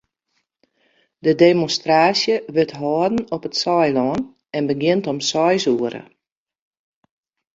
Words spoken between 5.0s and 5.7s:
om seis